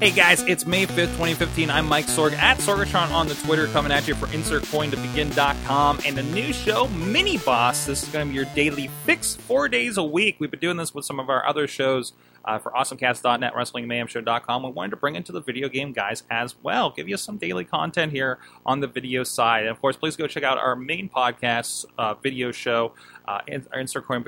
Hey 0.00 0.12
guys, 0.12 0.44
it's 0.44 0.64
May 0.64 0.86
5th, 0.86 1.16
2015. 1.16 1.70
I'm 1.70 1.88
Mike 1.88 2.06
Sorg 2.06 2.32
at 2.34 2.58
Sorgatron 2.58 3.10
on 3.10 3.26
the 3.26 3.34
Twitter, 3.34 3.66
coming 3.66 3.90
at 3.90 4.06
you 4.06 4.14
for 4.14 4.26
InsertCoinToBegin.com 4.28 5.98
and 6.06 6.16
a 6.16 6.22
new 6.22 6.52
show, 6.52 6.86
Mini 6.86 7.36
Boss. 7.38 7.84
This 7.84 8.04
is 8.04 8.08
going 8.10 8.24
to 8.24 8.30
be 8.30 8.36
your 8.36 8.44
daily 8.54 8.86
fix, 9.04 9.34
four 9.34 9.66
days 9.66 9.96
a 9.96 10.04
week. 10.04 10.36
We've 10.38 10.52
been 10.52 10.60
doing 10.60 10.76
this 10.76 10.94
with 10.94 11.04
some 11.04 11.18
of 11.18 11.28
our 11.28 11.44
other 11.44 11.66
shows 11.66 12.12
uh, 12.44 12.60
for 12.60 12.70
AwesomeCast.net, 12.70 13.52
WrestlingMayhemShow.com. 13.52 14.62
We 14.62 14.70
wanted 14.70 14.90
to 14.90 14.96
bring 14.98 15.16
it 15.16 15.18
into 15.18 15.32
the 15.32 15.40
video 15.40 15.68
game 15.68 15.92
guys 15.92 16.22
as 16.30 16.54
well, 16.62 16.90
give 16.90 17.08
you 17.08 17.16
some 17.16 17.36
daily 17.36 17.64
content 17.64 18.12
here 18.12 18.38
on 18.64 18.78
the 18.78 18.86
video 18.86 19.24
side. 19.24 19.62
And 19.62 19.70
of 19.70 19.80
course, 19.80 19.96
please 19.96 20.14
go 20.14 20.28
check 20.28 20.44
out 20.44 20.58
our 20.58 20.76
main 20.76 21.08
podcast 21.08 21.86
uh, 21.98 22.14
video 22.14 22.52
show, 22.52 22.92
uh, 23.26 23.40
Insert 23.48 24.06
Coin 24.06 24.22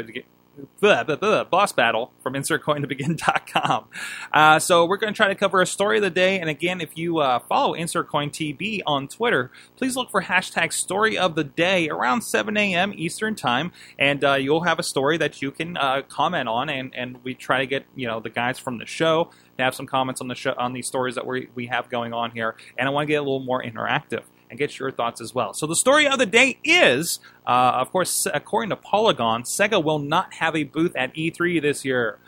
blah, 0.81 1.05
blah, 1.05 1.17
blah, 1.17 1.45
boss 1.45 1.73
battle 1.73 2.13
from 2.23 2.35
insertcointobegin.com. 2.35 3.87
Uh, 4.33 4.59
so 4.59 4.85
we're 4.85 4.97
going 4.97 5.13
to 5.13 5.17
try 5.17 5.29
to 5.29 5.35
cover 5.35 5.61
a 5.61 5.67
story 5.67 5.99
of 5.99 6.03
the 6.03 6.11
day. 6.11 6.39
And 6.39 6.49
again, 6.49 6.81
if 6.81 6.97
you 6.97 7.19
uh, 7.19 7.39
follow 7.41 7.75
InsertCoinTB 7.75 8.81
on 8.87 9.09
Twitter, 9.09 9.51
please 9.77 9.97
look 9.97 10.11
for 10.11 10.23
hashtag 10.23 10.73
story 10.73 11.17
of 11.19 11.35
the 11.35 11.45
day 11.45 11.89
around 11.89 12.23
7 12.23 12.57
a.m. 12.57 12.93
Eastern 12.97 13.35
time. 13.35 13.73
And 13.99 14.25
uh, 14.25 14.35
you'll 14.35 14.65
have 14.65 14.79
a 14.79 14.85
story 14.85 15.17
that 15.19 15.43
you 15.43 15.51
can 15.51 15.77
uh, 15.77 16.03
comment 16.09 16.49
on. 16.49 16.69
And, 16.69 16.95
and 16.95 17.23
we 17.25 17.35
try 17.35 17.59
to 17.59 17.67
get, 17.67 17.87
you 17.95 18.07
know, 18.07 18.21
the 18.21 18.31
guys 18.31 18.59
from 18.59 18.79
the 18.79 18.87
show 18.87 19.31
to 19.57 19.65
have 19.65 19.75
some 19.75 19.87
comments 19.87 20.21
on 20.21 20.29
the 20.29 20.35
show, 20.35 20.55
on 20.57 20.73
these 20.73 20.87
stories 20.87 21.15
that 21.15 21.27
we, 21.27 21.49
we 21.55 21.67
have 21.67 21.89
going 21.89 22.13
on 22.13 22.31
here. 22.31 22.57
And 22.79 22.89
I 22.89 22.91
want 22.91 23.07
to 23.07 23.09
get 23.09 23.17
a 23.17 23.23
little 23.23 23.41
more 23.41 23.63
interactive 23.63 24.23
and 24.51 24.59
get 24.59 24.79
your 24.79 24.91
thoughts 24.91 25.21
as 25.21 25.35
well. 25.35 25.55
So 25.55 25.67
the 25.67 25.77
story 25.77 26.07
of 26.07 26.19
the 26.19 26.27
day 26.27 26.59
is, 26.65 27.21
uh, 27.47 27.73
of 27.77 27.91
course, 27.91 28.27
according 28.35 28.71
to 28.71 28.77
Polygon, 28.77 29.45
Sega 29.45 29.83
will 29.83 30.01
not 30.01 30.35
have 30.35 30.57
a 30.57 30.65
booth 30.65 30.95
at 30.97 31.15
E3 31.15 31.63
this 31.63 31.85
year. 31.85 32.19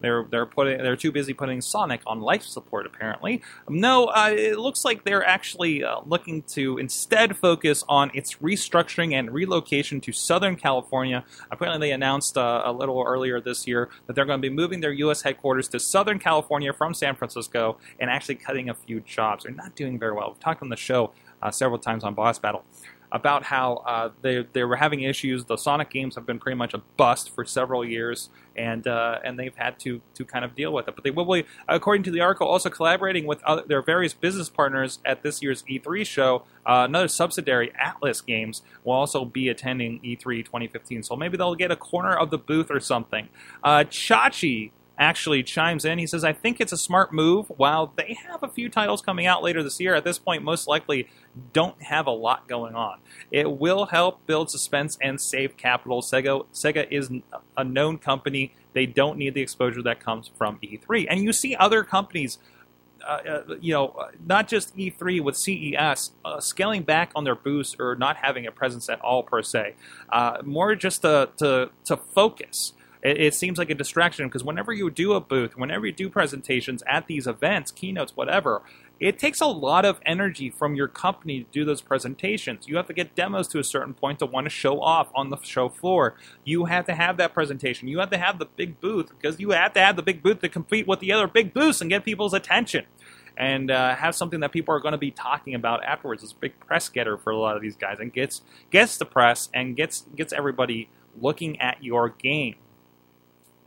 They're 0.00 0.24
they're 0.30 0.46
putting 0.46 0.78
they're 0.78 0.96
too 0.96 1.12
busy 1.12 1.32
putting 1.34 1.60
Sonic 1.60 2.00
on 2.06 2.20
life 2.20 2.42
support 2.42 2.86
apparently. 2.86 3.42
No, 3.68 4.06
uh, 4.06 4.30
it 4.36 4.58
looks 4.58 4.84
like 4.84 5.04
they're 5.04 5.24
actually 5.24 5.84
uh, 5.84 6.00
looking 6.06 6.42
to 6.42 6.78
instead 6.78 7.36
focus 7.36 7.84
on 7.88 8.10
its 8.14 8.36
restructuring 8.36 9.14
and 9.14 9.32
relocation 9.32 10.00
to 10.02 10.12
Southern 10.12 10.56
California. 10.56 11.24
Apparently, 11.50 11.88
they 11.88 11.92
announced 11.92 12.36
uh, 12.36 12.62
a 12.64 12.72
little 12.72 13.02
earlier 13.06 13.40
this 13.40 13.66
year 13.66 13.88
that 14.06 14.14
they're 14.14 14.24
going 14.24 14.40
to 14.40 14.48
be 14.48 14.54
moving 14.54 14.80
their 14.80 14.92
U.S. 14.92 15.22
headquarters 15.22 15.68
to 15.68 15.80
Southern 15.80 16.18
California 16.18 16.72
from 16.72 16.94
San 16.94 17.14
Francisco 17.14 17.78
and 17.98 18.10
actually 18.10 18.36
cutting 18.36 18.70
a 18.70 18.74
few 18.74 19.00
jobs. 19.00 19.44
They're 19.44 19.52
not 19.52 19.74
doing 19.76 19.98
very 19.98 20.12
well. 20.12 20.28
We've 20.28 20.40
talked 20.40 20.62
on 20.62 20.68
the 20.68 20.76
show 20.76 21.12
several 21.48 21.78
times 21.78 22.04
on 22.04 22.14
Boss 22.14 22.38
Battle 22.38 22.64
about 23.12 23.42
how 23.44 23.76
uh, 23.86 24.10
they 24.22 24.46
they 24.52 24.64
were 24.64 24.76
having 24.76 25.02
issues. 25.02 25.44
The 25.44 25.56
Sonic 25.56 25.90
games 25.90 26.14
have 26.14 26.26
been 26.26 26.38
pretty 26.38 26.56
much 26.56 26.74
a 26.74 26.78
bust 26.96 27.34
for 27.34 27.44
several 27.44 27.84
years, 27.84 28.30
and 28.56 28.86
uh, 28.86 29.18
and 29.24 29.38
they've 29.38 29.54
had 29.56 29.78
to 29.80 30.00
to 30.14 30.24
kind 30.24 30.44
of 30.44 30.54
deal 30.54 30.72
with 30.72 30.88
it. 30.88 30.94
But 30.94 31.04
they 31.04 31.10
will 31.10 31.24
be, 31.24 31.44
according 31.68 32.04
to 32.04 32.10
the 32.10 32.20
article, 32.20 32.46
also 32.46 32.70
collaborating 32.70 33.26
with 33.26 33.42
other, 33.44 33.62
their 33.66 33.82
various 33.82 34.14
business 34.14 34.48
partners 34.48 35.00
at 35.04 35.22
this 35.22 35.42
year's 35.42 35.62
E3 35.64 36.06
show. 36.06 36.44
Uh, 36.64 36.84
another 36.88 37.08
subsidiary, 37.08 37.72
Atlus 37.80 38.24
Games, 38.24 38.62
will 38.84 38.94
also 38.94 39.24
be 39.24 39.48
attending 39.48 39.98
E3 40.00 40.44
2015. 40.44 41.02
So 41.02 41.16
maybe 41.16 41.36
they'll 41.36 41.54
get 41.54 41.70
a 41.70 41.76
corner 41.76 42.14
of 42.16 42.30
the 42.30 42.38
booth 42.38 42.70
or 42.70 42.80
something. 42.80 43.28
Uh, 43.64 43.84
Chachi 43.84 44.70
actually 45.00 45.42
chimes 45.42 45.84
in. 45.86 45.98
He 45.98 46.06
says, 46.06 46.22
I 46.22 46.34
think 46.34 46.60
it's 46.60 46.72
a 46.72 46.76
smart 46.76 47.12
move. 47.12 47.50
While 47.56 47.92
they 47.96 48.18
have 48.28 48.42
a 48.42 48.48
few 48.48 48.68
titles 48.68 49.00
coming 49.00 49.26
out 49.26 49.42
later 49.42 49.62
this 49.62 49.80
year, 49.80 49.94
at 49.94 50.04
this 50.04 50.18
point, 50.18 50.44
most 50.44 50.68
likely 50.68 51.08
don't 51.54 51.82
have 51.82 52.06
a 52.06 52.12
lot 52.12 52.46
going 52.46 52.74
on. 52.74 52.98
It 53.30 53.50
will 53.50 53.86
help 53.86 54.24
build 54.26 54.50
suspense 54.50 54.98
and 55.00 55.18
save 55.18 55.56
capital. 55.56 56.02
Sega, 56.02 56.44
Sega 56.52 56.86
is 56.90 57.10
a 57.56 57.64
known 57.64 57.96
company. 57.96 58.54
They 58.74 58.84
don't 58.86 59.16
need 59.16 59.32
the 59.32 59.40
exposure 59.40 59.82
that 59.82 60.00
comes 60.00 60.30
from 60.36 60.58
E3. 60.62 61.06
And 61.08 61.24
you 61.24 61.32
see 61.32 61.56
other 61.56 61.82
companies. 61.82 62.38
Uh, 63.02 63.42
uh, 63.48 63.54
you 63.62 63.72
know, 63.72 64.10
not 64.26 64.46
just 64.46 64.76
E3 64.76 65.24
with 65.24 65.34
CES 65.34 66.12
uh, 66.22 66.38
scaling 66.38 66.82
back 66.82 67.10
on 67.16 67.24
their 67.24 67.34
boosts 67.34 67.74
or 67.80 67.94
not 67.94 68.18
having 68.18 68.46
a 68.46 68.52
presence 68.52 68.90
at 68.90 69.00
all 69.00 69.22
per 69.22 69.42
se, 69.42 69.74
uh, 70.10 70.42
more 70.44 70.74
just 70.74 71.00
to, 71.00 71.30
to 71.38 71.70
to 71.86 71.96
focus 71.96 72.74
it, 73.02 73.20
it 73.20 73.34
seems 73.34 73.58
like 73.58 73.70
a 73.70 73.74
distraction 73.74 74.26
because 74.26 74.44
whenever 74.44 74.72
you 74.72 74.90
do 74.90 75.12
a 75.14 75.20
booth, 75.20 75.56
whenever 75.56 75.86
you 75.86 75.92
do 75.92 76.08
presentations 76.08 76.82
at 76.86 77.06
these 77.06 77.26
events, 77.26 77.70
keynotes, 77.70 78.16
whatever, 78.16 78.62
it 78.98 79.18
takes 79.18 79.40
a 79.40 79.46
lot 79.46 79.84
of 79.84 79.98
energy 80.04 80.50
from 80.50 80.74
your 80.74 80.88
company 80.88 81.44
to 81.44 81.50
do 81.50 81.64
those 81.64 81.80
presentations. 81.80 82.68
You 82.68 82.76
have 82.76 82.86
to 82.86 82.92
get 82.92 83.14
demos 83.14 83.48
to 83.48 83.58
a 83.58 83.64
certain 83.64 83.94
point 83.94 84.18
to 84.18 84.26
want 84.26 84.44
to 84.44 84.50
show 84.50 84.80
off 84.80 85.10
on 85.14 85.30
the 85.30 85.38
show 85.42 85.68
floor. 85.70 86.14
You 86.44 86.66
have 86.66 86.84
to 86.86 86.94
have 86.94 87.16
that 87.16 87.32
presentation. 87.32 87.88
You 87.88 87.98
have 88.00 88.10
to 88.10 88.18
have 88.18 88.38
the 88.38 88.44
big 88.44 88.80
booth 88.80 89.08
because 89.08 89.40
you 89.40 89.50
have 89.50 89.72
to 89.74 89.80
have 89.80 89.96
the 89.96 90.02
big 90.02 90.22
booth 90.22 90.40
to 90.40 90.48
compete 90.48 90.86
with 90.86 91.00
the 91.00 91.12
other 91.12 91.26
big 91.26 91.54
booths 91.54 91.80
and 91.80 91.88
get 91.88 92.04
people's 92.04 92.34
attention. 92.34 92.84
And 93.36 93.70
uh, 93.70 93.94
have 93.94 94.14
something 94.14 94.40
that 94.40 94.52
people 94.52 94.74
are 94.74 94.80
going 94.80 94.92
to 94.92 94.98
be 94.98 95.12
talking 95.12 95.54
about 95.54 95.82
afterwards. 95.82 96.22
It's 96.22 96.32
a 96.32 96.36
big 96.36 96.60
press 96.60 96.90
getter 96.90 97.16
for 97.16 97.30
a 97.30 97.38
lot 97.38 97.56
of 97.56 97.62
these 97.62 97.76
guys, 97.76 97.98
and 97.98 98.12
gets 98.12 98.42
gets 98.70 98.98
the 98.98 99.06
press 99.06 99.48
and 99.54 99.74
gets 99.74 100.04
gets 100.14 100.34
everybody 100.34 100.90
looking 101.18 101.58
at 101.58 101.82
your 101.82 102.10
game. 102.10 102.56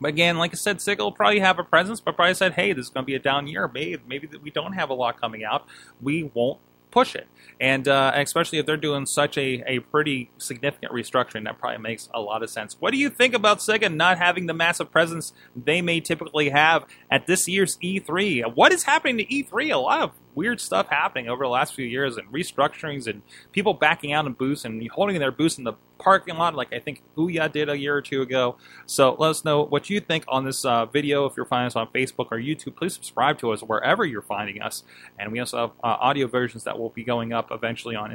But 0.03 0.09
again, 0.09 0.37
like 0.37 0.51
I 0.51 0.55
said, 0.55 0.79
Sega 0.79 0.97
will 0.97 1.13
probably 1.13 1.39
have 1.39 1.59
a 1.59 1.63
presence, 1.63 2.01
but 2.01 2.17
probably 2.17 2.33
said, 2.33 2.55
hey, 2.55 2.73
this 2.73 2.87
is 2.87 2.89
going 2.89 3.05
to 3.05 3.07
be 3.07 3.15
a 3.15 3.19
down 3.19 3.47
year. 3.47 3.71
Maybe, 3.73 4.03
maybe 4.05 4.27
we 4.43 4.51
don't 4.51 4.73
have 4.73 4.89
a 4.89 4.93
lot 4.93 5.19
coming 5.19 5.45
out. 5.45 5.65
We 6.01 6.29
won't 6.33 6.59
push 6.91 7.15
it. 7.15 7.25
And 7.61 7.87
uh, 7.87 8.11
especially 8.15 8.59
if 8.59 8.65
they're 8.65 8.75
doing 8.75 9.05
such 9.05 9.37
a, 9.37 9.63
a 9.65 9.79
pretty 9.79 10.29
significant 10.37 10.91
restructuring, 10.91 11.45
that 11.45 11.57
probably 11.57 11.79
makes 11.79 12.09
a 12.13 12.19
lot 12.19 12.43
of 12.43 12.49
sense. 12.49 12.75
What 12.81 12.91
do 12.91 12.97
you 12.97 13.09
think 13.09 13.33
about 13.33 13.59
Sega 13.59 13.93
not 13.93 14.17
having 14.17 14.45
the 14.45 14.53
massive 14.53 14.91
presence 14.91 15.31
they 15.55 15.81
may 15.81 16.01
typically 16.01 16.49
have 16.49 16.83
at 17.09 17.25
this 17.25 17.47
year's 17.47 17.77
E3? 17.77 18.53
What 18.55 18.73
is 18.73 18.83
happening 18.83 19.17
to 19.19 19.25
E3? 19.25 19.73
A 19.73 19.77
lot 19.77 20.01
of 20.01 20.11
weird 20.35 20.59
stuff 20.59 20.89
happening 20.89 21.29
over 21.29 21.45
the 21.45 21.49
last 21.49 21.73
few 21.73 21.85
years 21.85 22.17
and 22.17 22.27
restructurings 22.27 23.07
and 23.07 23.21
people 23.53 23.73
backing 23.73 24.11
out 24.11 24.25
in 24.25 24.33
booths 24.33 24.65
and 24.65 24.85
holding 24.91 25.17
their 25.19 25.31
booths 25.31 25.57
in 25.57 25.63
the 25.63 25.73
parking 26.03 26.35
lot, 26.35 26.53
like 26.55 26.73
I 26.73 26.79
think 26.79 27.01
Ouya 27.17 27.51
did 27.51 27.69
a 27.69 27.77
year 27.77 27.95
or 27.95 28.01
two 28.01 28.21
ago. 28.21 28.57
So 28.85 29.15
let 29.17 29.29
us 29.29 29.45
know 29.45 29.63
what 29.63 29.89
you 29.89 29.99
think 29.99 30.25
on 30.27 30.45
this 30.45 30.65
uh, 30.65 30.85
video. 30.85 31.25
If 31.25 31.33
you're 31.37 31.45
finding 31.45 31.67
us 31.67 31.75
on 31.75 31.87
Facebook 31.87 32.27
or 32.31 32.37
YouTube, 32.37 32.75
please 32.75 32.93
subscribe 32.93 33.39
to 33.39 33.51
us 33.51 33.61
wherever 33.61 34.05
you're 34.05 34.21
finding 34.21 34.61
us. 34.61 34.83
And 35.17 35.31
we 35.31 35.39
also 35.39 35.57
have 35.57 35.71
uh, 35.83 35.97
audio 35.99 36.27
versions 36.27 36.63
that 36.65 36.77
will 36.77 36.89
be 36.89 37.03
going 37.03 37.33
up 37.33 37.49
eventually 37.51 37.95
on 37.95 38.11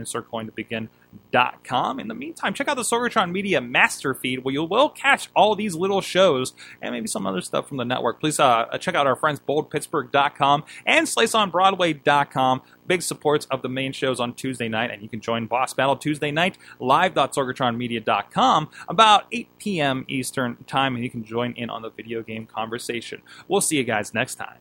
InsertCoinToBegin.com. 1.33 2.01
In 2.01 2.09
the 2.09 2.15
meantime, 2.15 2.55
check 2.55 2.69
out 2.69 2.77
the 2.77 2.83
Sorgatron 2.83 3.31
Media 3.33 3.61
master 3.61 4.15
feed 4.15 4.45
where 4.45 4.53
you 4.53 4.65
will 4.65 4.89
catch 4.89 5.29
all 5.35 5.55
these 5.55 5.75
little 5.75 6.01
shows 6.01 6.55
and 6.81 6.93
maybe 6.93 7.07
some 7.07 7.27
other 7.27 7.41
stuff 7.41 7.69
from 7.69 7.77
the 7.77 7.85
network. 7.85 8.21
Please 8.21 8.39
uh, 8.41 8.67
check 8.79 8.95
out 8.95 9.07
our 9.07 9.17
friends 9.17 9.41
BoldPittsburgh.com 9.41 10.65
and 10.87 11.07
SliceOnBroadway.com 11.07 12.63
big 12.87 13.03
supports 13.03 13.47
of 13.51 13.61
the 13.61 13.69
main 13.69 13.93
shows 13.93 14.19
on 14.19 14.33
Tuesday 14.33 14.69
night, 14.69 14.91
and 14.91 15.03
you 15.03 15.09
can 15.11 15.21
join 15.21 15.47
Boss 15.47 15.75
Battle 15.75 15.97
Tuesday 15.97 16.31
night 16.31 16.57
live.sorgatronmedia.com 16.81 18.71
about 18.89 19.27
8 19.31 19.49
p.m. 19.59 20.05
Eastern 20.09 20.57
Time, 20.67 20.95
and 20.95 21.05
you 21.05 21.11
can 21.11 21.23
join 21.23 21.53
in 21.53 21.69
on 21.69 21.83
the 21.83 21.91
video 21.91 22.23
game 22.23 22.47
conversation. 22.47 23.21
We'll 23.47 23.61
see 23.61 23.77
you 23.77 23.85
guys 23.85 24.15
next 24.15 24.37
time. 24.37 24.59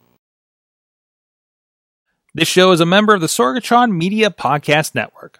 This 2.34 2.50
show 2.50 2.72
is 2.72 2.82
a 2.82 2.86
member 2.86 3.16
of 3.16 3.22
the 3.22 3.28
Sorgatron 3.28 3.96
Media 3.96 4.30
Podcast 4.30 4.94
Network. 4.94 5.40